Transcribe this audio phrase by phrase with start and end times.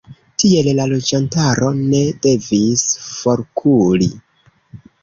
[0.43, 4.11] Tiel la loĝantaro ne devis forkuri.